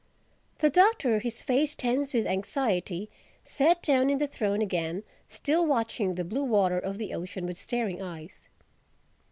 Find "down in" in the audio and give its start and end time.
3.83-4.17